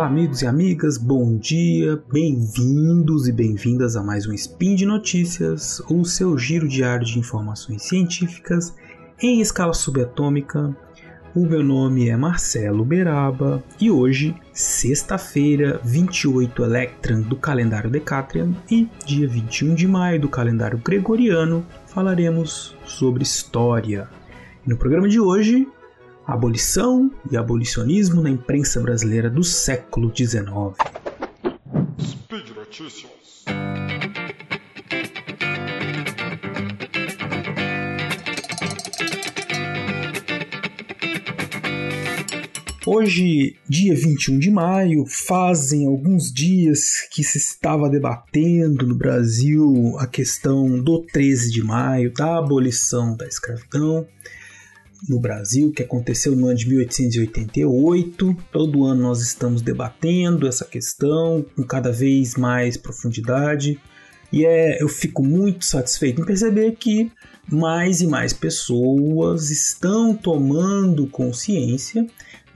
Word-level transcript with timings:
Olá, 0.00 0.08
amigos 0.08 0.40
e 0.40 0.46
amigas, 0.46 0.96
bom 0.96 1.36
dia, 1.36 2.02
bem-vindos 2.10 3.28
e 3.28 3.32
bem-vindas 3.32 3.96
a 3.96 4.02
mais 4.02 4.26
um 4.26 4.32
Spin 4.32 4.74
de 4.74 4.86
Notícias, 4.86 5.78
o 5.90 6.06
seu 6.06 6.38
giro 6.38 6.66
diário 6.66 7.04
de 7.04 7.18
informações 7.18 7.82
científicas 7.82 8.74
em 9.20 9.42
escala 9.42 9.74
subatômica. 9.74 10.74
O 11.34 11.44
meu 11.44 11.62
nome 11.62 12.08
é 12.08 12.16
Marcelo 12.16 12.82
Beraba 12.82 13.62
e 13.78 13.90
hoje, 13.90 14.34
sexta-feira, 14.54 15.78
28 15.84 16.64
Electran 16.64 17.20
do 17.20 17.36
calendário 17.36 17.90
Decatrian 17.90 18.54
e 18.70 18.88
dia 19.04 19.28
21 19.28 19.74
de 19.74 19.86
maio 19.86 20.18
do 20.18 20.30
calendário 20.30 20.78
Gregoriano, 20.78 21.62
falaremos 21.86 22.74
sobre 22.86 23.22
história. 23.22 24.08
no 24.66 24.78
programa 24.78 25.06
de 25.06 25.20
hoje, 25.20 25.68
Abolição 26.26 27.10
e 27.30 27.36
abolicionismo 27.36 28.22
na 28.22 28.30
imprensa 28.30 28.80
brasileira 28.80 29.28
do 29.28 29.42
século 29.42 30.12
XIX. 30.14 30.44
Speed 31.98 32.50
Notícias. 32.54 33.10
Hoje, 42.86 43.56
dia 43.68 43.94
21 43.94 44.38
de 44.38 44.50
maio, 44.50 45.04
fazem 45.06 45.86
alguns 45.86 46.32
dias 46.32 47.08
que 47.10 47.24
se 47.24 47.38
estava 47.38 47.88
debatendo 47.88 48.86
no 48.86 48.94
Brasil 48.94 49.96
a 49.98 50.06
questão 50.06 50.80
do 50.82 51.02
13 51.02 51.50
de 51.50 51.62
maio, 51.62 52.12
da 52.12 52.38
abolição 52.38 53.16
da 53.16 53.26
escravidão 53.26 54.06
no 55.08 55.18
Brasil, 55.18 55.72
que 55.72 55.82
aconteceu 55.82 56.34
no 56.36 56.46
ano 56.46 56.56
de 56.56 56.68
1888. 56.68 58.36
Todo 58.52 58.84
ano 58.84 59.02
nós 59.02 59.20
estamos 59.20 59.62
debatendo 59.62 60.46
essa 60.46 60.64
questão 60.64 61.44
com 61.56 61.62
cada 61.62 61.90
vez 61.90 62.34
mais 62.36 62.76
profundidade. 62.76 63.80
E 64.32 64.44
é, 64.44 64.80
eu 64.82 64.88
fico 64.88 65.22
muito 65.22 65.64
satisfeito 65.64 66.22
em 66.22 66.24
perceber 66.24 66.72
que 66.72 67.10
mais 67.50 68.00
e 68.00 68.06
mais 68.06 68.32
pessoas 68.32 69.50
estão 69.50 70.14
tomando 70.14 71.06
consciência 71.08 72.06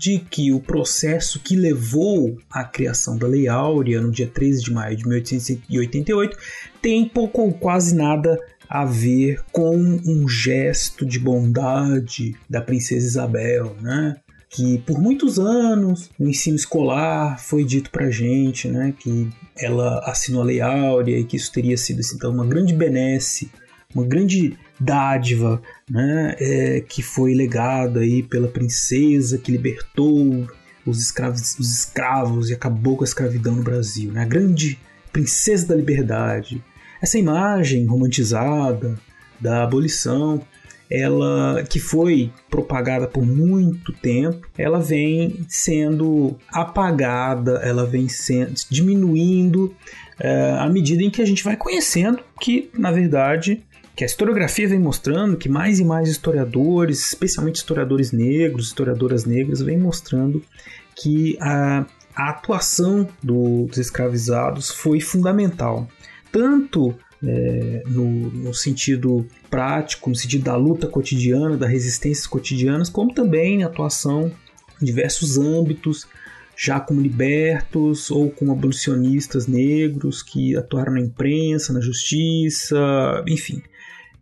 de 0.05 0.19
que 0.19 0.53
o 0.53 0.61
processo 0.61 1.41
que 1.41 1.57
levou 1.57 2.37
à 2.51 2.63
criação 2.63 3.17
da 3.17 3.27
Lei 3.27 3.49
Áurea 3.49 4.03
no 4.03 4.11
dia 4.11 4.27
13 4.27 4.63
de 4.63 4.71
maio 4.71 4.95
de 4.95 5.09
1888 5.09 6.37
tem 6.83 7.09
pouco 7.09 7.41
ou 7.41 7.55
quase 7.55 7.95
nada 7.95 8.39
a 8.69 8.85
ver 8.85 9.41
com 9.51 9.75
um 9.75 10.29
gesto 10.29 11.07
de 11.07 11.19
bondade 11.19 12.37
da 12.51 12.61
princesa 12.61 13.07
Isabel, 13.07 13.75
né? 13.81 14.17
Que 14.51 14.77
por 14.77 15.01
muitos 15.01 15.39
anos 15.39 16.11
no 16.19 16.29
ensino 16.29 16.57
escolar 16.57 17.43
foi 17.43 17.65
dito 17.65 17.91
pra 17.91 18.11
gente, 18.11 18.69
né, 18.69 18.93
que 18.99 19.31
ela 19.57 20.01
assinou 20.01 20.43
a 20.43 20.45
Lei 20.45 20.61
Áurea 20.61 21.19
e 21.19 21.25
que 21.25 21.39
isso 21.39 21.51
teria 21.51 21.79
sido 21.79 22.03
então 22.15 22.31
uma 22.31 22.47
grande 22.47 22.75
benesse, 22.75 23.51
uma 23.95 24.05
grande 24.05 24.55
dádiva, 24.79 25.63
né, 25.89 26.35
é, 26.39 26.81
que 26.81 27.03
foi 27.03 27.35
legada 27.35 28.01
aí 28.01 28.23
pela 28.23 28.49
princesa 28.49 29.39
que 29.39 29.53
libertou 29.53 30.47
os 30.87 31.01
escravos, 31.01 31.59
os 31.59 31.79
escravos 31.79 32.51
e 32.51 32.55
acabou 32.55 32.97
com 32.97 33.05
a 33.05 33.07
escravidão 33.07 33.55
no 33.55 33.63
Brasil, 33.63 34.13
né? 34.13 34.23
A 34.23 34.27
grande 34.27 34.79
princesa 35.13 35.69
da 35.69 35.75
liberdade, 35.75 36.63
essa 37.01 37.19
imagem 37.19 37.87
romantizada 37.87 38.99
da 39.41 39.63
abolição, 39.63 40.43
ela 40.91 41.65
que 41.69 41.81
foi 41.81 42.31
propagada 42.51 43.07
por 43.07 43.25
muito 43.25 43.93
tempo, 43.93 44.47
ela 44.57 44.79
vem 44.79 45.45
sendo 45.49 46.37
apagada, 46.53 47.61
ela 47.63 47.87
vem 47.87 48.09
sendo 48.09 48.55
diminuindo 48.71 49.75
é, 50.21 50.57
à 50.59 50.69
medida 50.69 51.03
em 51.03 51.11
que 51.11 51.23
a 51.23 51.25
gente 51.25 51.43
vai 51.43 51.57
conhecendo 51.57 52.21
que, 52.41 52.71
na 52.75 52.93
verdade, 52.93 53.65
que 53.97 54.03
a 54.03 54.07
historiografia 54.07 54.69
vem 54.69 54.79
mostrando 54.79 55.37
que 55.37 55.49
mais 55.49 55.79
e 55.79 55.85
mais 55.85 56.09
historiadores, 56.09 57.07
especialmente 57.07 57.57
historiadores 57.57 58.11
negros, 58.11 58.67
historiadoras 58.67 59.25
negras, 59.25 59.63
vem 59.63 59.79
mostrando 59.79 60.43
que 60.97 61.37
a, 61.41 61.87
a 62.15 62.31
atuação 62.31 63.09
do, 63.23 63.67
dos 63.67 63.79
escravizados 63.79 64.71
foi 64.71 65.01
fundamental. 65.01 65.89
Tanto 66.33 66.95
é, 67.23 67.83
no, 67.87 68.31
no, 68.31 68.53
sentido 68.53 69.27
prático, 69.49 70.11
no 70.11 70.17
sentido 70.17 70.45
da 70.45 70.57
luta 70.57 70.89
cotidiana, 70.89 71.57
das 71.57 71.71
resistências 71.71 72.27
cotidianas, 72.27 72.91
como 72.91 73.15
também 73.15 73.59
na 73.59 73.67
atuação 73.67 74.31
em 74.83 74.85
diversos 74.85 75.39
âmbitos, 75.39 76.07
já 76.57 76.81
como 76.81 77.01
libertos 77.01 78.11
ou 78.11 78.31
como 78.31 78.53
abolicionistas 78.53 79.47
negros 79.47 80.23
que 80.23 80.57
atuaram 80.57 80.95
na 80.95 81.01
imprensa, 81.01 81.73
na 81.73 81.81
justiça, 81.81 83.25
enfim, 83.27 83.63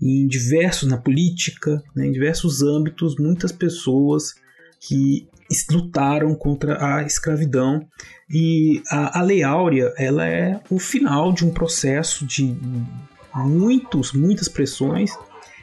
em 0.02 0.26
diversos 0.26 0.88
na 0.88 0.96
política, 0.96 1.80
né, 1.94 2.08
em 2.08 2.12
diversos 2.12 2.60
âmbitos, 2.60 3.14
muitas 3.16 3.52
pessoas 3.52 4.34
que 4.80 5.28
lutaram 5.70 6.34
contra 6.34 6.84
a 6.84 7.02
escravidão. 7.04 7.86
E 8.28 8.82
a, 8.90 9.20
a 9.20 9.22
Lei 9.22 9.44
Áurea 9.44 9.94
ela 9.96 10.26
é 10.26 10.60
o 10.68 10.78
final 10.80 11.32
de 11.32 11.44
um 11.44 11.50
processo 11.50 12.26
de 12.26 12.56
muitos, 13.32 14.12
muitas 14.12 14.48
pressões, 14.48 15.12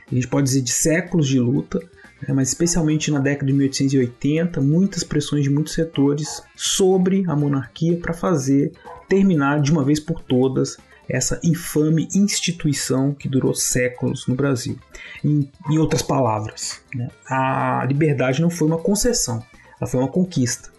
a 0.09 0.15
gente 0.15 0.27
pode 0.27 0.47
dizer 0.47 0.61
de 0.61 0.71
séculos 0.71 1.27
de 1.27 1.39
luta, 1.39 1.79
né, 2.25 2.33
mas 2.33 2.47
especialmente 2.47 3.11
na 3.11 3.19
década 3.19 3.47
de 3.47 3.53
1880, 3.53 4.61
muitas 4.61 5.03
pressões 5.03 5.43
de 5.43 5.49
muitos 5.49 5.73
setores 5.73 6.41
sobre 6.55 7.25
a 7.27 7.35
monarquia 7.35 7.97
para 7.97 8.13
fazer 8.13 8.71
terminar 9.09 9.61
de 9.61 9.71
uma 9.71 9.83
vez 9.83 9.99
por 9.99 10.21
todas 10.21 10.77
essa 11.09 11.39
infame 11.43 12.07
instituição 12.13 13.13
que 13.13 13.27
durou 13.27 13.53
séculos 13.53 14.27
no 14.27 14.35
Brasil. 14.35 14.77
Em, 15.23 15.49
em 15.69 15.77
outras 15.77 16.01
palavras, 16.01 16.81
né, 16.93 17.09
a 17.27 17.83
liberdade 17.87 18.41
não 18.41 18.49
foi 18.49 18.67
uma 18.67 18.77
concessão, 18.77 19.43
ela 19.79 19.89
foi 19.89 19.99
uma 19.99 20.09
conquista. 20.09 20.69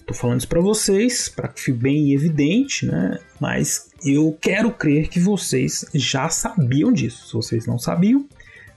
Estou 0.00 0.16
falando 0.16 0.38
isso 0.38 0.48
para 0.48 0.60
vocês, 0.60 1.28
para 1.28 1.48
que 1.48 1.60
fique 1.60 1.78
bem 1.78 2.12
evidente, 2.12 2.86
né? 2.86 3.18
Mas 3.40 3.88
eu 4.04 4.36
quero 4.40 4.70
crer 4.70 5.08
que 5.08 5.18
vocês 5.18 5.84
já 5.92 6.28
sabiam 6.28 6.92
disso. 6.92 7.26
Se 7.26 7.32
vocês 7.32 7.66
não 7.66 7.76
sabiam, 7.76 8.24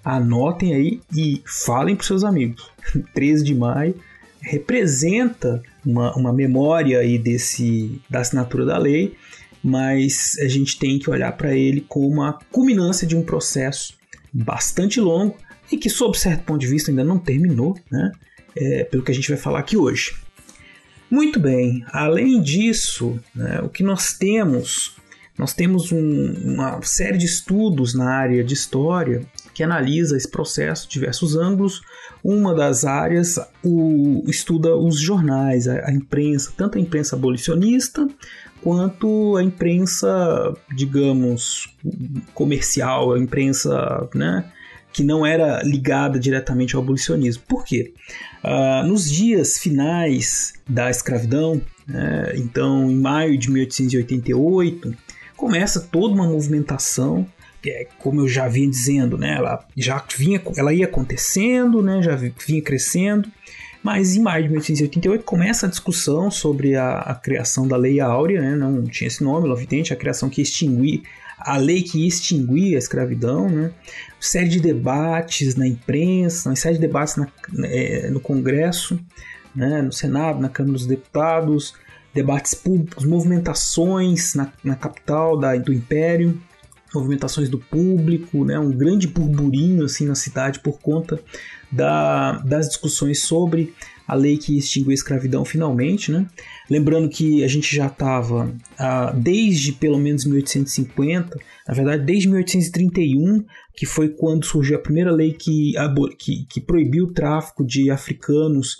anotem 0.03 0.73
aí 0.73 1.01
e 1.15 1.43
falem 1.45 1.95
para 1.95 2.07
seus 2.07 2.23
amigos. 2.23 2.71
13 3.13 3.43
de 3.43 3.53
maio 3.53 3.95
representa 4.41 5.61
uma, 5.85 6.15
uma 6.15 6.33
memória 6.33 6.99
aí 6.99 7.17
desse, 7.17 8.01
da 8.09 8.21
assinatura 8.21 8.65
da 8.65 8.77
lei, 8.77 9.15
mas 9.63 10.37
a 10.39 10.47
gente 10.47 10.77
tem 10.79 10.97
que 10.99 11.09
olhar 11.09 11.31
para 11.33 11.55
ele 11.55 11.81
como 11.81 12.21
a 12.21 12.39
culminância 12.51 13.07
de 13.07 13.15
um 13.15 13.23
processo 13.23 13.93
bastante 14.31 14.99
longo 14.99 15.37
e 15.71 15.77
que, 15.77 15.89
sob 15.89 16.17
certo 16.17 16.43
ponto 16.43 16.59
de 16.59 16.67
vista, 16.67 16.91
ainda 16.91 17.03
não 17.03 17.19
terminou, 17.19 17.77
né? 17.91 18.11
é, 18.55 18.83
pelo 18.83 19.03
que 19.03 19.11
a 19.11 19.15
gente 19.15 19.29
vai 19.29 19.37
falar 19.37 19.59
aqui 19.59 19.77
hoje. 19.77 20.15
Muito 21.09 21.39
bem, 21.39 21.83
além 21.91 22.41
disso, 22.41 23.19
né, 23.33 23.61
o 23.63 23.69
que 23.69 23.81
nós 23.83 24.13
temos? 24.13 24.95
Nós 25.37 25.53
temos 25.53 25.91
um, 25.91 26.33
uma 26.43 26.81
série 26.83 27.17
de 27.17 27.25
estudos 27.25 27.95
na 27.95 28.09
área 28.11 28.43
de 28.43 28.53
história 28.53 29.25
que 29.53 29.63
analisa 29.63 30.15
esse 30.15 30.29
processo 30.29 30.87
de 30.87 30.93
diversos 30.93 31.35
ângulos. 31.35 31.81
Uma 32.21 32.53
das 32.53 32.83
áreas 32.83 33.39
o, 33.63 34.23
estuda 34.27 34.75
os 34.75 34.99
jornais, 34.99 35.67
a, 35.67 35.87
a 35.87 35.93
imprensa, 35.93 36.51
tanto 36.55 36.77
a 36.77 36.81
imprensa 36.81 37.15
abolicionista 37.15 38.07
quanto 38.61 39.35
a 39.37 39.43
imprensa, 39.43 40.53
digamos, 40.75 41.73
comercial, 42.33 43.13
a 43.13 43.19
imprensa 43.19 44.09
né, 44.13 44.45
que 44.91 45.03
não 45.03 45.25
era 45.25 45.61
ligada 45.63 46.19
diretamente 46.19 46.75
ao 46.75 46.81
abolicionismo. 46.81 47.43
Por 47.47 47.63
quê? 47.63 47.93
Uh, 48.43 48.87
nos 48.87 49.09
dias 49.09 49.57
finais 49.57 50.53
da 50.67 50.89
escravidão, 50.89 51.61
né, 51.87 52.33
então 52.35 52.89
em 52.89 52.95
maio 52.95 53.37
de 53.37 53.49
1888, 53.51 54.95
começa 55.35 55.79
toda 55.79 56.13
uma 56.13 56.27
movimentação 56.27 57.25
que 57.61 57.69
é, 57.69 57.87
como 57.97 58.21
eu 58.21 58.27
já 58.27 58.47
vinha 58.47 58.69
dizendo, 58.69 59.17
né, 59.17 59.35
ela 59.35 59.65
já 59.75 60.03
vinha, 60.15 60.41
ela 60.55 60.73
ia 60.73 60.85
acontecendo, 60.85 61.81
né, 61.81 62.01
já 62.01 62.15
vinha 62.15 62.61
crescendo, 62.61 63.29
mas 63.83 64.15
em 64.15 64.21
maio 64.21 64.43
de 64.43 64.49
1888 64.49 65.23
começa 65.23 65.65
a 65.65 65.69
discussão 65.69 66.29
sobre 66.29 66.75
a, 66.75 66.99
a 66.99 67.15
criação 67.15 67.67
da 67.67 67.77
Lei 67.77 67.99
Áurea, 67.99 68.41
né, 68.41 68.55
não 68.55 68.83
tinha 68.83 69.07
esse 69.07 69.23
nome, 69.23 69.49
evidente, 69.49 69.93
a 69.93 69.95
criação 69.95 70.29
que 70.29 70.41
extinguir 70.41 71.03
a 71.39 71.57
lei 71.57 71.81
que 71.81 72.05
extinguia 72.05 72.77
a 72.77 72.79
escravidão, 72.79 73.49
né? 73.49 73.71
série 74.19 74.49
de 74.49 74.59
debates 74.59 75.55
na 75.55 75.67
imprensa, 75.67 76.49
uma 76.49 76.55
série 76.55 76.75
de 76.75 76.81
debates 76.81 77.15
na, 77.15 77.27
é, 77.63 78.09
no 78.09 78.19
Congresso, 78.19 78.99
né? 79.55 79.81
no 79.81 79.91
Senado, 79.91 80.41
na 80.41 80.49
Câmara 80.49 80.73
dos 80.73 80.85
Deputados, 80.85 81.73
debates 82.13 82.53
públicos, 82.53 83.05
movimentações 83.05 84.33
na, 84.33 84.51
na 84.63 84.75
capital 84.75 85.37
da, 85.37 85.55
do 85.55 85.71
Império, 85.71 86.39
movimentações 86.93 87.47
do 87.47 87.57
público, 87.57 88.43
né? 88.43 88.59
um 88.59 88.71
grande 88.71 89.07
burburinho 89.07 89.85
assim 89.85 90.05
na 90.05 90.15
cidade 90.15 90.59
por 90.59 90.79
conta 90.79 91.19
da, 91.71 92.33
das 92.39 92.67
discussões 92.67 93.23
sobre 93.23 93.73
a 94.07 94.15
lei 94.15 94.37
que 94.37 94.57
extinguiu 94.57 94.89
a 94.89 94.93
escravidão 94.95 95.45
finalmente, 95.45 96.11
né? 96.11 96.25
Lembrando 96.67 97.07
que 97.07 97.43
a 97.43 97.47
gente 97.47 97.75
já 97.75 97.85
estava 97.85 98.51
ah, 98.77 99.13
desde 99.15 99.71
pelo 99.73 99.99
menos 99.99 100.25
1850, 100.25 101.39
na 101.67 101.73
verdade 101.75 102.03
desde 102.03 102.27
1831, 102.27 103.45
que 103.75 103.85
foi 103.85 104.09
quando 104.09 104.45
surgiu 104.45 104.77
a 104.77 104.81
primeira 104.81 105.11
lei 105.11 105.33
que, 105.33 105.73
que, 106.17 106.45
que 106.49 106.59
proibiu 106.59 107.05
o 107.05 107.13
tráfico 107.13 107.63
de 107.63 107.91
africanos 107.91 108.77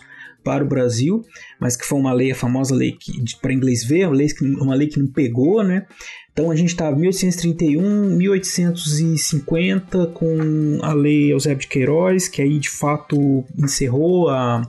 para 0.50 0.63
o 0.63 0.68
Brasil, 0.68 1.24
mas 1.60 1.78
que 1.78 1.86
foi 1.86 2.00
uma 2.00 2.12
lei, 2.12 2.31
a 2.31 2.36
famosa 2.36 2.74
lei 2.74 2.98
para 3.40 3.54
inglês 3.54 3.84
ver, 3.84 4.07
uma 4.07 4.16
lei, 4.16 4.28
uma 4.60 4.74
lei 4.74 4.88
que 4.88 5.00
não 5.00 5.06
pegou, 5.06 5.63
né? 5.63 5.86
Então 6.34 6.50
a 6.50 6.56
gente 6.56 6.69
está 6.69 6.92
1831, 6.92 8.18
1850 8.18 10.07
com 10.07 10.80
a 10.81 10.92
lei 10.92 11.31
Eusébio 11.31 11.60
de 11.60 11.68
Queiroz, 11.68 12.28
que 12.28 12.42
aí 12.42 12.57
de 12.57 12.68
fato 12.72 13.46
encerrou 13.60 14.28
a, 14.30 14.68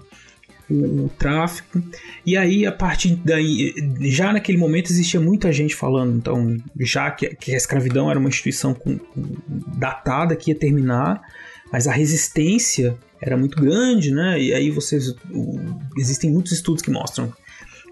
o, 0.68 1.04
o, 1.04 1.10
tráfico. 1.18 1.82
E 2.26 2.36
aí, 2.36 2.66
a 2.66 2.72
partir 2.72 3.16
daí, 3.24 3.72
já 4.02 4.34
naquele 4.34 4.58
momento 4.58 4.90
existia 4.90 5.18
muita 5.18 5.50
gente 5.50 5.74
falando, 5.74 6.14
então, 6.14 6.58
já 6.78 7.10
que, 7.10 7.34
que 7.36 7.54
a 7.54 7.56
escravidão 7.56 8.10
era 8.10 8.20
uma 8.20 8.28
instituição 8.28 8.74
com, 8.74 8.98
com, 8.98 9.30
datada 9.78 10.36
que 10.36 10.50
ia 10.50 10.54
terminar, 10.54 11.22
mas 11.72 11.86
a 11.86 11.92
resistência 11.92 12.98
era 13.20 13.36
muito 13.36 13.60
grande, 13.60 14.10
né? 14.12 14.40
E 14.40 14.52
aí 14.52 14.70
vocês. 14.70 15.14
Existem 15.96 16.30
muitos 16.30 16.52
estudos 16.52 16.82
que 16.82 16.90
mostram 16.90 17.32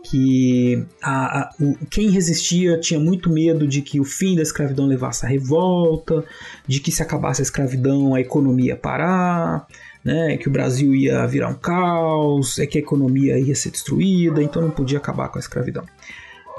que 0.03 0.85
a, 1.03 1.41
a, 1.41 1.51
o, 1.61 1.77
quem 1.91 2.11
resistia 2.11 2.79
tinha 2.79 2.99
muito 2.99 3.29
medo 3.31 3.67
de 3.67 3.83
que 3.83 4.01
o 4.01 4.05
fim 4.05 4.37
da 4.37 4.43
escravidão 4.43 4.87
levasse 4.87 5.27
à 5.27 5.29
revolta, 5.29 6.25
de 6.67 6.81
que 6.81 6.91
se 6.91 7.03
acabasse 7.03 7.43
a 7.43 7.45
escravidão 7.45 8.15
a 8.15 8.21
economia 8.21 8.69
ia 8.73 8.77
parar, 8.77 9.67
né, 10.05 10.37
que 10.37 10.49
o 10.49 10.53
Brasil 10.53 10.95
ia 10.95 11.27
virar 11.27 11.49
um 11.49 11.55
caos, 11.55 12.59
é 12.59 12.67
que 12.67 12.79
a 12.79 12.81
economia 12.81 13.39
ia 13.39 13.55
ser 13.55 13.71
destruída, 13.71 14.43
então 14.43 14.63
não 14.63 14.71
podia 14.71 14.99
acabar 14.99 15.29
com 15.29 15.39
a 15.39 15.41
escravidão. 15.41 15.85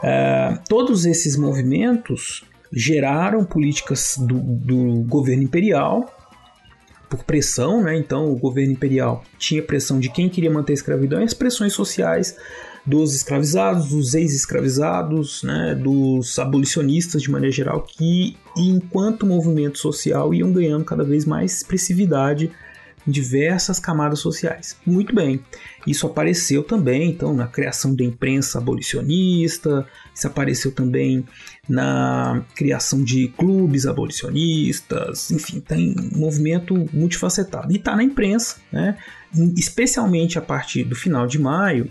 É, 0.04 0.60
todos 0.68 1.06
esses 1.06 1.36
movimentos 1.36 2.44
geraram 2.72 3.44
políticas 3.44 4.16
do, 4.18 4.40
do 4.40 5.02
governo 5.08 5.44
imperial 5.44 6.14
por 7.10 7.24
pressão, 7.24 7.84
né? 7.84 7.98
Então 7.98 8.32
o 8.32 8.36
governo 8.36 8.74
imperial 8.74 9.24
tinha 9.38 9.64
pressão 9.64 10.00
de 10.00 10.10
quem 10.10 10.30
queria 10.30 10.52
manter 10.52 10.74
a 10.74 10.76
escravidão 10.76 11.22
e 11.22 11.24
as 11.24 11.34
pressões 11.34 11.74
sociais 11.74 12.38
dos 12.86 13.14
escravizados, 13.14 13.90
dos 13.90 14.14
ex-escravizados, 14.14 15.44
né, 15.44 15.76
dos 15.76 16.40
abolicionistas 16.40 17.22
de 17.22 17.30
maneira 17.30 17.54
geral, 17.54 17.82
que 17.82 18.38
enquanto 18.58 19.26
movimento 19.26 19.78
social 19.78 20.34
iam 20.34 20.52
ganhando 20.52 20.86
cada 20.86 21.04
vez 21.04 21.26
mais 21.26 21.58
expressividade 21.58 22.52
em 23.10 23.12
diversas 23.12 23.80
camadas 23.80 24.20
sociais. 24.20 24.78
Muito 24.86 25.14
bem, 25.14 25.42
isso 25.86 26.06
apareceu 26.06 26.64
também 26.64 27.10
então 27.10 27.34
na 27.34 27.48
criação 27.48 27.96
da 27.96 28.04
imprensa 28.04 28.60
abolicionista, 28.60 29.86
isso 30.14 30.28
apareceu 30.28 30.72
também 30.72 31.26
na 31.68 32.44
criação 32.56 33.04
de 33.04 33.30
clubes 33.30 33.88
abolicionistas, 33.88 35.32
enfim, 35.32 35.60
tem 35.60 35.96
um 36.14 36.20
movimento 36.20 36.88
multifacetado. 36.94 37.72
E 37.74 37.78
está 37.78 37.96
na 37.96 38.04
imprensa, 38.04 38.58
né? 38.72 38.96
especialmente 39.58 40.38
a 40.38 40.42
partir 40.42 40.84
do 40.84 40.96
final 40.96 41.26
de 41.26 41.40
maio, 41.40 41.88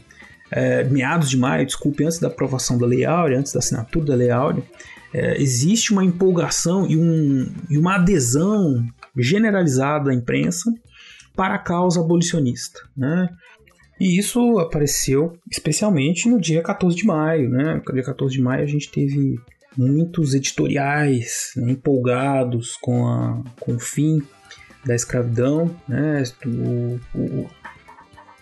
é, 0.50 0.84
meados 0.84 1.28
de 1.28 1.36
maio, 1.36 1.66
desculpe, 1.66 2.04
antes 2.04 2.18
da 2.18 2.28
aprovação 2.28 2.78
da 2.78 2.86
Lei 2.86 3.04
Áurea, 3.04 3.38
antes 3.38 3.52
da 3.52 3.58
assinatura 3.58 4.06
da 4.06 4.14
Lei 4.14 4.30
Áurea, 4.30 4.62
é, 5.12 5.40
existe 5.40 5.92
uma 5.92 6.04
empolgação 6.04 6.86
e, 6.86 6.96
um, 6.96 7.50
e 7.68 7.76
uma 7.76 7.96
adesão 7.96 8.86
generalizada 9.16 10.06
da 10.06 10.14
imprensa 10.14 10.72
para 11.38 11.54
a 11.54 11.58
causa 11.58 12.00
abolicionista. 12.00 12.80
Né? 12.96 13.28
E 14.00 14.18
isso 14.18 14.58
apareceu 14.58 15.38
especialmente 15.48 16.28
no 16.28 16.40
dia 16.40 16.60
14 16.60 16.96
de 16.96 17.06
maio. 17.06 17.48
Né? 17.48 17.80
No 17.86 17.94
dia 17.94 18.02
14 18.02 18.34
de 18.34 18.42
maio 18.42 18.64
a 18.64 18.66
gente 18.66 18.90
teve 18.90 19.38
muitos 19.76 20.34
editoriais 20.34 21.52
né, 21.54 21.70
empolgados 21.70 22.76
com, 22.82 23.06
a, 23.06 23.40
com 23.60 23.76
o 23.76 23.78
fim 23.78 24.20
da 24.84 24.96
escravidão. 24.96 25.72
Né? 25.86 26.24
O, 26.44 26.98
o, 27.14 27.46
o 27.46 27.50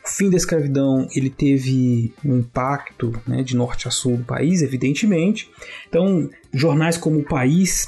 fim 0.08 0.30
da 0.30 0.38
escravidão 0.38 1.06
ele 1.14 1.28
teve 1.28 2.14
um 2.24 2.38
impacto 2.38 3.12
né, 3.26 3.42
de 3.42 3.54
norte 3.54 3.86
a 3.86 3.90
sul 3.90 4.16
do 4.16 4.24
país, 4.24 4.62
evidentemente. 4.62 5.50
Então, 5.86 6.30
jornais 6.50 6.96
como 6.96 7.18
o 7.18 7.24
País, 7.24 7.86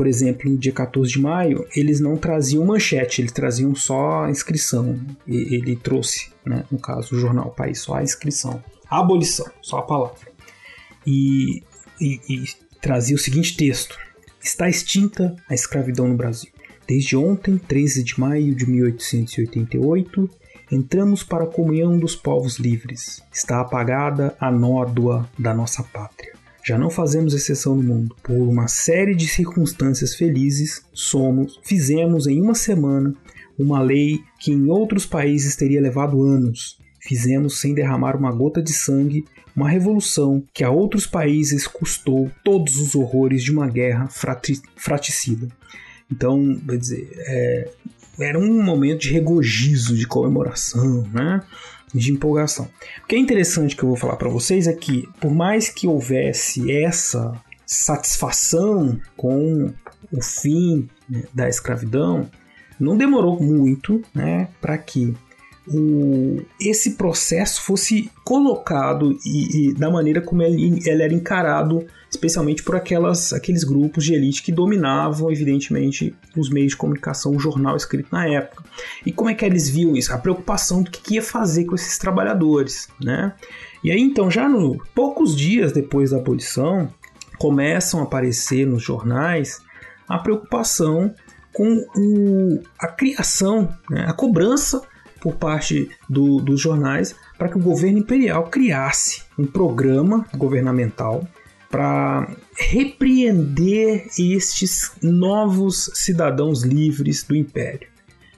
por 0.00 0.06
exemplo, 0.06 0.50
no 0.50 0.56
dia 0.56 0.72
14 0.72 1.12
de 1.12 1.20
maio, 1.20 1.66
eles 1.76 2.00
não 2.00 2.16
traziam 2.16 2.64
manchete, 2.64 3.20
eles 3.20 3.32
traziam 3.32 3.74
só 3.74 4.24
a 4.24 4.30
inscrição. 4.30 4.98
Ele 5.28 5.76
trouxe, 5.76 6.30
né, 6.42 6.64
no 6.72 6.78
caso, 6.78 7.14
o 7.14 7.20
jornal 7.20 7.50
País, 7.50 7.80
só 7.80 7.96
a 7.96 8.02
inscrição. 8.02 8.64
A 8.88 9.00
abolição, 9.00 9.44
só 9.60 9.76
a 9.76 9.82
palavra. 9.82 10.32
E, 11.06 11.62
e, 12.00 12.18
e 12.30 12.44
trazia 12.80 13.14
o 13.14 13.18
seguinte 13.18 13.54
texto: 13.54 13.98
Está 14.42 14.70
extinta 14.70 15.36
a 15.46 15.52
escravidão 15.52 16.08
no 16.08 16.16
Brasil. 16.16 16.48
Desde 16.88 17.14
ontem, 17.14 17.58
13 17.58 18.02
de 18.02 18.18
maio 18.18 18.54
de 18.54 18.66
1888, 18.70 20.30
entramos 20.72 21.22
para 21.22 21.44
a 21.44 21.46
comunhão 21.46 21.98
dos 21.98 22.16
povos 22.16 22.56
livres. 22.58 23.22
Está 23.30 23.60
apagada 23.60 24.34
a 24.40 24.50
nódoa 24.50 25.28
da 25.38 25.52
nossa 25.52 25.82
pátria. 25.82 26.39
Já 26.70 26.78
não 26.78 26.88
fazemos 26.88 27.34
exceção 27.34 27.74
no 27.74 27.82
mundo. 27.82 28.14
Por 28.22 28.32
uma 28.32 28.68
série 28.68 29.12
de 29.12 29.26
circunstâncias 29.26 30.14
felizes, 30.14 30.84
somos, 30.92 31.58
fizemos 31.64 32.28
em 32.28 32.40
uma 32.40 32.54
semana 32.54 33.12
uma 33.58 33.82
lei 33.82 34.20
que 34.38 34.52
em 34.52 34.70
outros 34.70 35.04
países 35.04 35.56
teria 35.56 35.80
levado 35.80 36.22
anos. 36.22 36.78
Fizemos 37.00 37.58
sem 37.58 37.74
derramar 37.74 38.14
uma 38.16 38.30
gota 38.30 38.62
de 38.62 38.72
sangue 38.72 39.24
uma 39.56 39.68
revolução 39.68 40.44
que 40.54 40.62
a 40.62 40.70
outros 40.70 41.08
países 41.08 41.66
custou 41.66 42.30
todos 42.44 42.76
os 42.76 42.94
horrores 42.94 43.42
de 43.42 43.50
uma 43.50 43.66
guerra 43.66 44.06
fratricida. 44.76 45.48
Então, 46.08 46.56
quer 46.68 46.76
dizer, 46.76 47.10
é, 47.18 47.68
era 48.20 48.38
um 48.38 48.62
momento 48.62 49.00
de 49.00 49.10
regozijo, 49.10 49.96
de 49.96 50.06
comemoração, 50.06 51.02
né? 51.12 51.42
De 51.94 52.12
empolgação. 52.12 52.68
O 53.02 53.06
que 53.06 53.16
é 53.16 53.18
interessante 53.18 53.76
que 53.76 53.82
eu 53.82 53.88
vou 53.88 53.96
falar 53.96 54.16
para 54.16 54.28
vocês 54.28 54.66
é 54.66 54.72
que, 54.72 55.08
por 55.20 55.32
mais 55.32 55.68
que 55.68 55.86
houvesse 55.86 56.70
essa 56.70 57.32
satisfação 57.66 59.00
com 59.16 59.72
o 60.12 60.22
fim 60.22 60.88
né, 61.08 61.24
da 61.32 61.48
escravidão, 61.48 62.28
não 62.78 62.96
demorou 62.96 63.40
muito 63.40 64.02
né, 64.14 64.48
para 64.60 64.76
que 64.78 65.14
o, 65.72 66.42
esse 66.60 66.92
processo 66.92 67.62
fosse 67.62 68.10
colocado 68.24 69.16
e, 69.24 69.68
e 69.68 69.74
da 69.74 69.88
maneira 69.88 70.20
como 70.20 70.42
ele, 70.42 70.80
ele, 70.84 71.02
era 71.02 71.14
encarado, 71.14 71.86
especialmente 72.10 72.62
por 72.62 72.74
aquelas, 72.74 73.32
aqueles 73.32 73.62
grupos 73.62 74.04
de 74.04 74.14
elite 74.14 74.42
que 74.42 74.50
dominavam, 74.50 75.30
evidentemente, 75.30 76.14
os 76.36 76.50
meios 76.50 76.72
de 76.72 76.76
comunicação, 76.76 77.36
o 77.36 77.38
jornal 77.38 77.76
escrito 77.76 78.08
na 78.10 78.26
época. 78.26 78.64
E 79.06 79.12
como 79.12 79.30
é 79.30 79.34
que 79.34 79.44
eles 79.44 79.68
viam 79.68 79.96
isso? 79.96 80.12
A 80.12 80.18
preocupação 80.18 80.82
do 80.82 80.90
que, 80.90 81.00
que 81.00 81.14
ia 81.14 81.22
fazer 81.22 81.64
com 81.64 81.76
esses 81.76 81.96
trabalhadores, 81.98 82.88
né? 83.00 83.32
E 83.82 83.90
aí, 83.90 84.00
então, 84.00 84.30
já 84.30 84.48
no 84.48 84.76
poucos 84.94 85.36
dias 85.36 85.72
depois 85.72 86.10
da 86.10 86.16
abolição, 86.16 86.92
começam 87.38 88.00
a 88.00 88.02
aparecer 88.02 88.66
nos 88.66 88.82
jornais 88.82 89.62
a 90.08 90.18
preocupação 90.18 91.14
com 91.52 91.86
o, 91.96 92.62
a 92.78 92.88
criação, 92.88 93.68
né, 93.88 94.04
a 94.06 94.12
cobrança 94.12 94.82
por 95.20 95.36
parte 95.36 95.90
do, 96.08 96.40
dos 96.40 96.60
jornais 96.60 97.14
para 97.38 97.48
que 97.48 97.56
o 97.56 97.62
governo 97.62 97.98
imperial 97.98 98.44
criasse 98.44 99.22
um 99.38 99.46
programa 99.46 100.26
governamental 100.36 101.26
para 101.70 102.28
repreender 102.56 104.08
estes 104.18 104.92
novos 105.02 105.90
cidadãos 105.94 106.62
livres 106.62 107.22
do 107.22 107.36
império. 107.36 107.88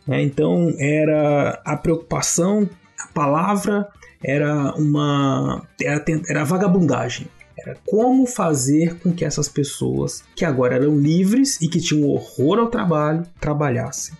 Né? 0.06 0.22
Então 0.22 0.72
era 0.78 1.60
a 1.64 1.76
preocupação, 1.76 2.68
a 2.98 3.06
palavra 3.08 3.88
era 4.22 4.74
uma 4.74 5.66
era, 5.80 6.04
era 6.28 6.44
vagabundagem. 6.44 7.26
Era 7.58 7.76
como 7.86 8.26
fazer 8.26 8.98
com 8.98 9.12
que 9.12 9.24
essas 9.24 9.48
pessoas 9.48 10.24
que 10.34 10.44
agora 10.44 10.74
eram 10.74 10.98
livres 10.98 11.60
e 11.60 11.68
que 11.68 11.80
tinham 11.80 12.08
horror 12.08 12.58
ao 12.58 12.68
trabalho 12.68 13.24
trabalhassem. 13.40 14.16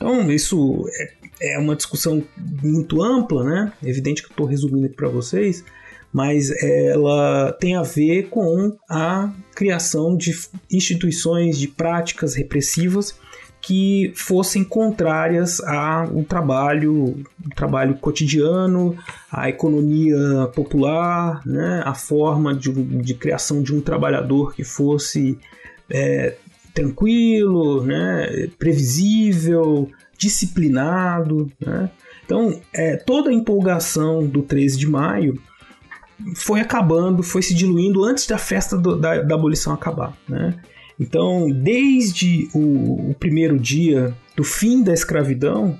Então, 0.00 0.32
isso 0.32 0.86
é 0.94 1.20
é 1.40 1.58
uma 1.58 1.74
discussão 1.74 2.22
muito 2.62 3.02
ampla, 3.02 3.42
né? 3.42 3.72
É 3.82 3.88
evidente 3.88 4.22
que 4.22 4.28
eu 4.28 4.32
estou 4.32 4.46
resumindo 4.46 4.86
aqui 4.86 4.94
para 4.94 5.08
vocês, 5.08 5.64
mas 6.12 6.50
ela 6.62 7.52
tem 7.58 7.76
a 7.76 7.82
ver 7.82 8.28
com 8.28 8.76
a 8.88 9.32
criação 9.54 10.16
de 10.16 10.32
instituições, 10.70 11.58
de 11.58 11.66
práticas 11.66 12.34
repressivas 12.34 13.18
que 13.62 14.12
fossem 14.14 14.64
contrárias 14.64 15.60
ao 15.60 16.22
trabalho, 16.24 17.22
trabalho 17.54 17.94
cotidiano, 17.94 18.96
à 19.30 19.50
economia 19.50 20.16
popular, 20.54 21.42
né? 21.46 21.82
a 21.84 21.94
forma 21.94 22.54
de, 22.54 22.72
de 22.72 23.14
criação 23.14 23.62
de 23.62 23.74
um 23.74 23.80
trabalhador 23.80 24.54
que 24.54 24.64
fosse 24.64 25.38
é, 25.90 26.36
tranquilo, 26.72 27.84
né? 27.84 28.48
previsível, 28.58 29.90
disciplinado. 30.16 31.50
Né? 31.60 31.90
Então, 32.24 32.60
é, 32.72 32.96
toda 32.96 33.30
a 33.30 33.32
empolgação 33.34 34.26
do 34.26 34.42
13 34.42 34.78
de 34.78 34.86
maio 34.86 35.40
foi 36.34 36.60
acabando, 36.60 37.22
foi 37.22 37.42
se 37.42 37.54
diluindo 37.54 38.04
antes 38.04 38.26
da 38.26 38.36
festa 38.36 38.76
do, 38.76 38.96
da, 38.96 39.22
da, 39.22 39.34
abolição 39.34 39.72
acabar. 39.72 40.16
Né? 40.28 40.54
Então, 40.98 41.50
desde 41.50 42.48
o, 42.54 43.10
o 43.10 43.14
primeiro 43.18 43.58
dia 43.58 44.14
do 44.36 44.44
fim 44.44 44.82
da 44.82 44.92
escravidão, 44.92 45.78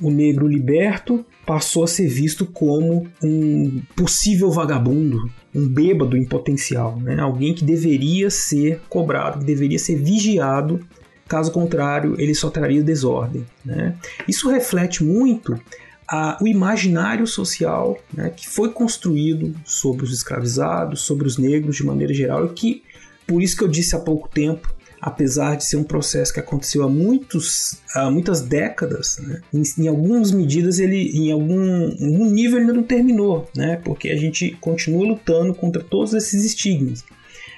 o 0.00 0.10
negro 0.10 0.48
liberto 0.48 1.24
passou 1.50 1.82
a 1.82 1.88
ser 1.88 2.06
visto 2.06 2.46
como 2.46 3.08
um 3.20 3.82
possível 3.96 4.52
vagabundo, 4.52 5.28
um 5.52 5.66
bêbado 5.66 6.16
em 6.16 6.24
potencial, 6.24 6.96
né? 7.00 7.18
alguém 7.18 7.52
que 7.52 7.64
deveria 7.64 8.30
ser 8.30 8.80
cobrado, 8.88 9.40
que 9.40 9.44
deveria 9.44 9.76
ser 9.76 9.96
vigiado, 9.96 10.78
caso 11.26 11.50
contrário, 11.50 12.14
ele 12.20 12.36
só 12.36 12.50
traria 12.50 12.84
desordem. 12.84 13.44
Né? 13.64 13.96
Isso 14.28 14.48
reflete 14.48 15.02
muito 15.02 15.60
a, 16.06 16.38
o 16.40 16.46
imaginário 16.46 17.26
social 17.26 17.98
né, 18.14 18.30
que 18.30 18.48
foi 18.48 18.70
construído 18.70 19.52
sobre 19.64 20.04
os 20.04 20.12
escravizados, 20.12 21.00
sobre 21.00 21.26
os 21.26 21.36
negros 21.36 21.74
de 21.74 21.84
maneira 21.84 22.14
geral, 22.14 22.46
e 22.46 22.50
que, 22.50 22.84
por 23.26 23.42
isso 23.42 23.56
que 23.56 23.64
eu 23.64 23.68
disse 23.68 23.96
há 23.96 23.98
pouco 23.98 24.28
tempo, 24.28 24.72
apesar 25.00 25.56
de 25.56 25.64
ser 25.64 25.76
um 25.76 25.84
processo 25.84 26.32
que 26.32 26.40
aconteceu 26.40 26.82
há, 26.82 26.88
muitos, 26.88 27.80
há 27.94 28.10
muitas 28.10 28.42
décadas, 28.42 29.18
né, 29.18 29.40
em, 29.52 29.62
em, 29.78 29.88
algumas 29.88 30.30
medidas 30.30 30.78
ele, 30.78 31.10
em 31.16 31.32
algum, 31.32 31.84
algum 31.84 32.30
nível 32.30 32.58
ainda 32.58 32.72
não 32.72 32.82
terminou, 32.82 33.48
né, 33.56 33.80
porque 33.82 34.10
a 34.10 34.16
gente 34.16 34.50
continua 34.60 35.06
lutando 35.06 35.54
contra 35.54 35.82
todos 35.82 36.12
esses 36.12 36.44
estigmas. 36.44 37.04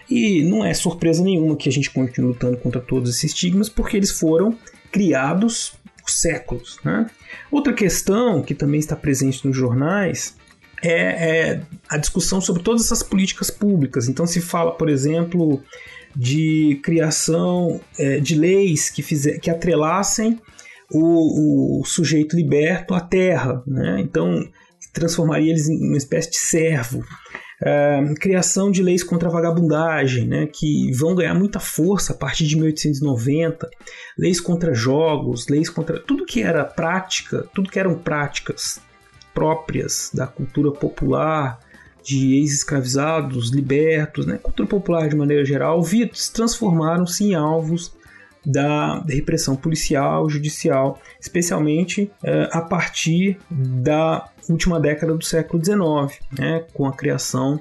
E 0.09 0.43
não 0.45 0.65
é 0.65 0.75
surpresa 0.75 1.23
nenhuma 1.23 1.57
que 1.57 1.69
a 1.69 1.73
gente 1.73 1.91
continue 1.91 2.33
lutando 2.33 2.57
contra 2.59 2.81
todos 2.81 3.11
esses 3.11 3.25
estigmas, 3.25 3.69
porque 3.69 3.97
eles 3.97 4.11
foram 4.11 4.57
criados 4.91 5.73
por 5.99 6.11
séculos. 6.11 6.79
Né? 6.85 7.09
Outra 7.51 7.73
questão 7.73 8.43
que 8.43 8.55
também 8.55 8.79
está 8.79 8.95
presente 8.95 9.47
nos 9.47 9.57
jornais 9.57 10.37
é, 10.83 10.91
é, 10.93 11.61
a 11.89 11.97
discussão 11.97 12.41
sobre 12.41 12.63
todas 12.63 12.85
essas 12.85 13.03
políticas 13.03 13.51
públicas. 13.51 14.09
Então 14.09 14.27
se 14.27 14.41
fala, 14.41 14.73
por 14.73 14.89
exemplo, 14.89 15.63
de 16.14 16.81
criação 16.83 17.81
é, 17.99 18.19
de 18.21 18.35
leis 18.35 18.90
que, 18.90 19.02
fizer, 19.02 19.38
que 19.38 19.50
atrelassem 19.50 20.38
o, 20.90 21.81
o, 21.81 21.85
sujeito 21.85 22.37
liberto 22.37 22.95
à 22.95 23.00
terra, 23.00 23.62
né? 23.66 24.00
então 24.00 24.47
transformaria 24.92 25.50
eles 25.50 25.69
em 25.69 25.88
uma 25.88 25.97
espécie 25.97 26.31
de 26.31 26.37
servo. 26.37 27.02
Uh, 27.62 28.12
criação 28.16 28.73
de 28.73 28.83
leis 28.83 29.04
contra 29.04 29.28
a 29.28 29.33
vagabundagem, 29.33 30.26
né, 30.26 30.49
que 30.52 30.90
vão 30.92 31.14
ganhar 31.14 31.33
muita 31.33 31.61
força 31.61 32.12
a 32.12 32.16
partir 32.16 32.45
de 32.45 32.57
1890, 32.57 33.71
leis 34.19 34.40
contra 34.40 34.75
jogos, 34.75 35.47
leis 35.47 35.71
contra 35.71 36.00
tudo 36.00 36.26
que 36.26 36.42
era 36.42 36.64
prática, 36.64 37.47
tudo 37.54 37.71
que 37.71 37.78
eram 37.78 37.95
práticas 37.95 38.81
próprias 39.33 40.11
da 40.12 40.26
cultura 40.26 40.73
popular, 40.73 41.61
de 42.03 42.37
ex-escravizados, 42.37 43.51
libertos, 43.51 44.27
né, 44.27 44.39
cultura 44.39 44.69
popular 44.69 45.09
de 45.09 45.17
maneira 45.17 45.45
geral, 45.45 45.83
transformaram-se 46.33 47.25
em 47.25 47.35
alvos 47.35 47.93
da 48.45 49.01
repressão 49.09 49.55
policial, 49.55 50.29
judicial, 50.29 51.01
especialmente 51.21 52.11
uh, 52.25 52.49
a 52.51 52.61
partir 52.61 53.39
da 53.51 54.29
última 54.49 54.81
década 54.81 55.15
do 55.15 55.25
século 55.25 55.65
XIX, 55.65 56.21
né, 56.37 56.65
com 56.73 56.87
a 56.87 56.93
criação 56.93 57.61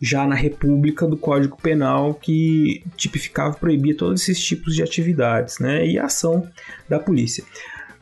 já 0.00 0.26
na 0.26 0.34
República 0.34 1.06
do 1.06 1.16
Código 1.16 1.56
Penal 1.62 2.14
que 2.14 2.82
tipificava 2.96 3.54
proibia 3.54 3.96
todos 3.96 4.22
esses 4.22 4.42
tipos 4.42 4.74
de 4.74 4.82
atividades 4.82 5.58
né, 5.60 5.86
e 5.86 5.98
a 5.98 6.06
ação 6.06 6.48
da 6.88 6.98
polícia. 6.98 7.44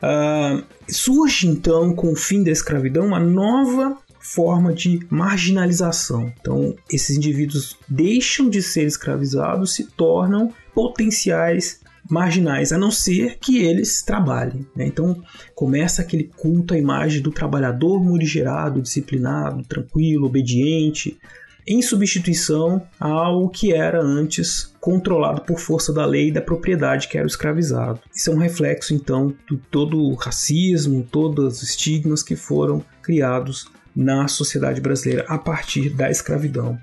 Uh, 0.01 0.63
surge 0.87 1.47
então, 1.47 1.93
com 1.93 2.13
o 2.13 2.15
fim 2.15 2.43
da 2.43 2.49
escravidão, 2.49 3.05
uma 3.05 3.19
nova 3.19 3.97
forma 4.21 4.73
de 4.73 4.99
marginalização. 5.09 6.31
Então, 6.39 6.75
esses 6.91 7.17
indivíduos 7.17 7.77
deixam 7.87 8.49
de 8.49 8.61
ser 8.61 8.85
escravizados, 8.85 9.73
se 9.73 9.85
tornam 9.85 10.53
potenciais 10.73 11.81
marginais, 12.09 12.71
a 12.71 12.77
não 12.77 12.91
ser 12.91 13.37
que 13.39 13.59
eles 13.59 14.01
trabalhem. 14.01 14.65
Né? 14.75 14.85
Então 14.85 15.21
começa 15.55 16.01
aquele 16.01 16.25
culto 16.25 16.73
à 16.73 16.77
imagem 16.77 17.21
do 17.21 17.31
trabalhador 17.31 18.03
morigerado, 18.03 18.81
disciplinado, 18.81 19.63
tranquilo, 19.63 20.27
obediente, 20.27 21.17
em 21.65 21.81
substituição 21.81 22.81
ao 22.99 23.47
que 23.47 23.71
era 23.71 24.01
antes 24.01 24.73
controlado 24.79 25.41
por 25.41 25.59
força 25.59 25.93
da 25.93 26.05
lei 26.05 26.29
e 26.29 26.31
da 26.31 26.41
propriedade, 26.41 27.07
que 27.07 27.17
era 27.17 27.25
o 27.25 27.29
escravizado. 27.29 27.99
Isso 28.13 28.31
é 28.31 28.33
um 28.33 28.39
reflexo, 28.39 28.93
então, 28.95 29.33
de 29.49 29.57
todo 29.69 30.01
o 30.01 30.15
racismo, 30.15 31.07
todos 31.09 31.57
os 31.57 31.69
estigmas 31.69 32.23
que 32.23 32.35
foram 32.35 32.83
criados 33.01 33.67
na 33.95 34.27
sociedade 34.27 34.81
brasileira 34.81 35.25
a 35.27 35.37
partir 35.37 35.89
da 35.89 36.09
escravidão. 36.09 36.77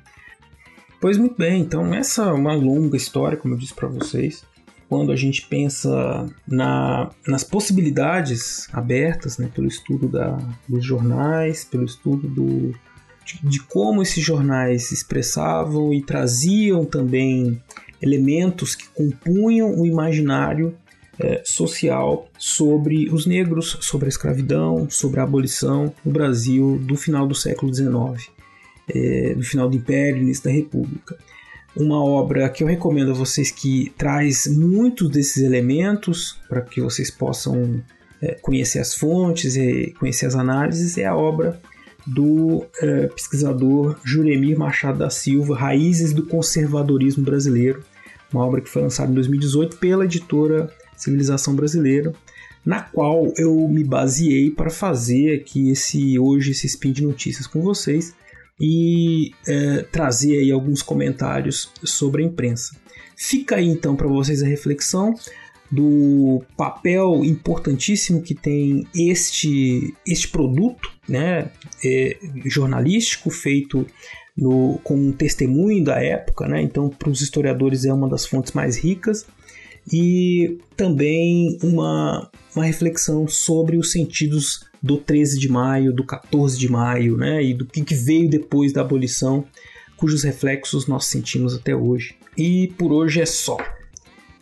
Pois 1.00 1.16
muito 1.16 1.36
bem, 1.36 1.60
então 1.60 1.94
essa 1.94 2.22
é 2.24 2.32
uma 2.32 2.54
longa 2.54 2.96
história, 2.96 3.36
como 3.36 3.54
eu 3.54 3.58
disse 3.58 3.74
para 3.74 3.88
vocês 3.88 4.44
quando 4.88 5.12
a 5.12 5.16
gente 5.16 5.46
pensa 5.46 6.26
na, 6.46 7.10
nas 7.26 7.44
possibilidades 7.44 8.68
abertas 8.72 9.36
né, 9.36 9.50
pelo 9.54 9.68
estudo 9.68 10.08
da, 10.08 10.38
dos 10.66 10.84
jornais, 10.84 11.62
pelo 11.64 11.84
estudo 11.84 12.26
do, 12.26 12.74
de, 13.24 13.46
de, 13.46 13.62
como 13.64 14.00
esses 14.00 14.24
jornais 14.24 14.90
expressavam 14.90 15.92
e 15.92 16.02
traziam 16.02 16.86
também 16.86 17.62
elementos 18.00 18.74
que 18.74 18.88
compunham 18.88 19.78
o 19.78 19.84
imaginário 19.84 20.74
é, 21.20 21.42
social 21.44 22.28
sobre 22.38 23.08
os 23.10 23.26
negros, 23.26 23.76
sobre 23.80 24.06
a 24.06 24.08
escravidão, 24.08 24.88
sobre 24.88 25.20
a 25.20 25.24
abolição 25.24 25.92
no 26.04 26.12
Brasil 26.12 26.78
do 26.82 26.96
final 26.96 27.26
do 27.26 27.34
século 27.34 27.74
XIX, 27.74 28.30
é, 28.88 29.34
do 29.34 29.42
final 29.42 29.68
do 29.68 29.76
Império, 29.76 30.22
início 30.22 30.44
da 30.44 30.50
República. 30.50 31.16
Uma 31.76 32.02
obra 32.02 32.48
que 32.48 32.62
eu 32.62 32.68
recomendo 32.68 33.10
a 33.10 33.14
vocês 33.14 33.50
que 33.50 33.92
traz 33.96 34.46
muitos 34.46 35.10
desses 35.10 35.42
elementos 35.42 36.38
para 36.48 36.60
que 36.60 36.80
vocês 36.80 37.10
possam 37.10 37.82
é, 38.20 38.34
conhecer 38.34 38.78
as 38.78 38.94
fontes 38.94 39.56
e 39.56 39.94
conhecer 39.98 40.26
as 40.26 40.34
análises 40.34 40.98
é 40.98 41.04
a 41.04 41.16
obra 41.16 41.60
do 42.06 42.64
é, 42.80 43.06
pesquisador 43.08 43.98
Juremir 44.02 44.58
Machado 44.58 44.98
da 44.98 45.10
Silva, 45.10 45.56
Raízes 45.56 46.12
do 46.12 46.24
Conservadorismo 46.24 47.22
Brasileiro, 47.22 47.84
uma 48.32 48.44
obra 48.44 48.60
que 48.60 48.68
foi 48.68 48.82
lançada 48.82 49.10
em 49.10 49.14
2018 49.14 49.76
pela 49.76 50.04
editora 50.04 50.70
Civilização 50.98 51.54
Brasileira, 51.54 52.12
na 52.64 52.82
qual 52.82 53.32
eu 53.36 53.68
me 53.68 53.84
baseei 53.84 54.50
para 54.50 54.70
fazer 54.70 55.40
aqui 55.40 55.70
esse 55.70 56.18
hoje 56.18 56.50
esse 56.50 56.66
spin 56.66 56.92
de 56.92 57.02
notícias 57.02 57.46
com 57.46 57.62
vocês 57.62 58.14
e 58.60 59.32
é, 59.46 59.82
trazer 59.90 60.38
aí 60.38 60.50
alguns 60.50 60.82
comentários 60.82 61.70
sobre 61.84 62.22
a 62.22 62.26
imprensa. 62.26 62.76
Fica 63.16 63.56
aí 63.56 63.66
então 63.66 63.96
para 63.96 64.08
vocês 64.08 64.42
a 64.42 64.46
reflexão 64.46 65.14
do 65.70 66.42
papel 66.56 67.24
importantíssimo 67.24 68.22
que 68.22 68.34
tem 68.34 68.86
este, 68.94 69.94
este 70.06 70.28
produto 70.28 70.90
né, 71.08 71.50
é, 71.84 72.16
jornalístico 72.46 73.30
feito 73.30 73.86
no, 74.36 74.78
com 74.82 74.96
um 74.96 75.12
testemunho 75.12 75.84
da 75.84 76.02
época, 76.02 76.48
né? 76.48 76.62
então 76.62 76.88
para 76.88 77.10
os 77.10 77.20
historiadores 77.20 77.84
é 77.84 77.92
uma 77.92 78.08
das 78.08 78.24
fontes 78.24 78.52
mais 78.52 78.76
ricas 78.76 79.26
e 79.92 80.58
também 80.76 81.58
uma, 81.62 82.30
uma 82.54 82.64
reflexão 82.64 83.26
sobre 83.26 83.76
os 83.76 83.92
sentidos 83.92 84.66
do 84.82 84.96
13 84.96 85.38
de 85.38 85.48
maio, 85.48 85.92
do 85.92 86.04
14 86.04 86.58
de 86.58 86.70
maio, 86.70 87.16
né, 87.16 87.42
e 87.42 87.54
do 87.54 87.66
que 87.66 87.94
veio 87.94 88.28
depois 88.28 88.72
da 88.72 88.80
abolição, 88.80 89.44
cujos 89.96 90.22
reflexos 90.22 90.86
nós 90.86 91.06
sentimos 91.06 91.54
até 91.54 91.74
hoje. 91.74 92.14
E 92.36 92.68
por 92.78 92.92
hoje 92.92 93.20
é 93.20 93.26
só. 93.26 93.56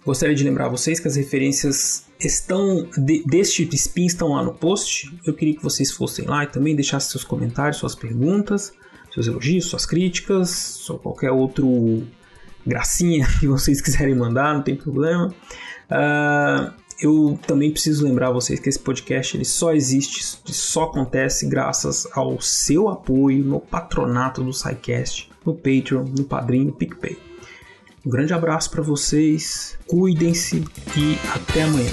Gostaria 0.04 0.34
de 0.34 0.44
lembrar 0.44 0.68
vocês 0.68 1.00
que 1.00 1.08
as 1.08 1.16
referências 1.16 2.06
estão 2.20 2.88
de, 2.96 3.24
deste 3.24 3.68
spin 3.74 4.06
estão 4.06 4.28
lá 4.28 4.42
no 4.42 4.54
post. 4.54 5.12
Eu 5.26 5.34
queria 5.34 5.56
que 5.56 5.62
vocês 5.62 5.90
fossem 5.90 6.26
lá 6.26 6.44
e 6.44 6.46
também 6.46 6.76
deixassem 6.76 7.10
seus 7.10 7.24
comentários, 7.24 7.78
suas 7.78 7.94
perguntas, 7.94 8.72
seus 9.12 9.26
elogios, 9.26 9.66
suas 9.66 9.86
críticas, 9.86 10.88
ou 10.88 10.98
qualquer 10.98 11.32
outro 11.32 12.06
gracinha 12.66 13.26
que 13.38 13.46
vocês 13.46 13.80
quiserem 13.80 14.14
mandar, 14.14 14.54
não 14.54 14.62
tem 14.62 14.76
problema. 14.76 15.34
Uh, 15.90 16.72
eu 17.00 17.38
também 17.46 17.70
preciso 17.70 18.04
lembrar 18.04 18.30
vocês 18.30 18.58
que 18.58 18.68
esse 18.68 18.78
podcast 18.78 19.36
ele 19.36 19.44
só 19.44 19.74
existe, 19.74 20.24
só 20.46 20.84
acontece 20.84 21.46
graças 21.46 22.08
ao 22.12 22.40
seu 22.40 22.88
apoio 22.88 23.44
no 23.44 23.60
patronato 23.60 24.42
do 24.42 24.52
SciCast, 24.52 25.30
no 25.44 25.54
Patreon, 25.54 26.04
no 26.16 26.24
Padrinho, 26.24 26.66
no 26.66 26.72
PicPay. 26.72 27.18
Um 28.04 28.10
grande 28.10 28.32
abraço 28.32 28.70
para 28.70 28.82
vocês, 28.82 29.76
cuidem-se 29.86 30.64
e 30.96 31.18
até 31.34 31.64
amanhã. 31.64 31.92